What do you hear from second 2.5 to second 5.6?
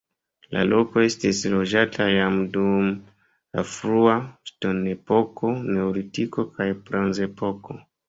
dum la frua ŝtonepoko,